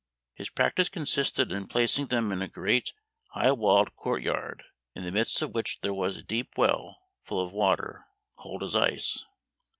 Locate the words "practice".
0.49-0.89